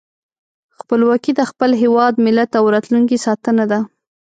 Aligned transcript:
خپلواکي 0.79 1.31
د 1.35 1.41
خپل 1.51 1.71
هېواد، 1.81 2.13
ملت 2.25 2.51
او 2.59 2.65
راتلونکي 2.73 3.17
ساتنه 3.25 3.65
ده. 3.71 3.79